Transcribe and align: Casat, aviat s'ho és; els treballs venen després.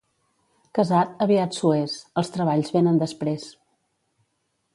Casat, 0.77 1.11
aviat 1.27 1.57
s'ho 1.59 1.73
és; 1.81 1.99
els 2.23 2.33
treballs 2.39 2.73
venen 2.79 2.99
després. 3.05 3.47